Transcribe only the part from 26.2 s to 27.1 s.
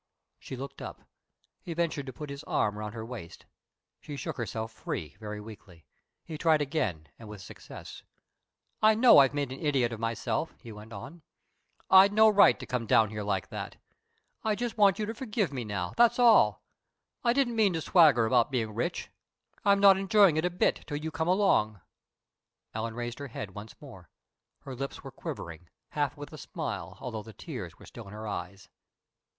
a smile,